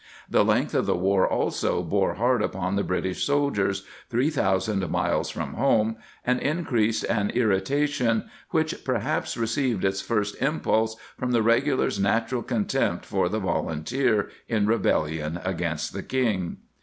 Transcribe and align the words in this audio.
The 0.27 0.43
length 0.43 0.73
I 0.73 0.79
"of 0.79 0.87
the 0.87 0.95
war, 0.95 1.27
also, 1.29 1.83
bore 1.83 2.15
hard 2.15 2.41
upon 2.41 2.75
the 2.75 2.81
British 2.83 3.23
sol 3.23 3.51
diers, 3.51 3.83
three 4.09 4.31
thousand 4.31 4.89
miles 4.89 5.29
from 5.29 5.53
home, 5.53 5.97
and 6.25 6.39
in 6.39 6.65
creased 6.65 7.03
an 7.03 7.29
irritation 7.35 8.27
which 8.49 8.83
perhaps 8.83 9.37
received 9.37 9.85
its, 9.85 10.01
first 10.01 10.41
impulse 10.41 10.95
from 11.19 11.33
the 11.33 11.43
regular's 11.43 11.99
natural 11.99 12.41
contempt 12.41 13.05
for 13.05 13.29
the 13.29 13.37
volunteer 13.39 14.31
in 14.47 14.65
rebellion 14.65 15.39
against 15.45 15.93
the 15.93 16.01
King. 16.01 16.57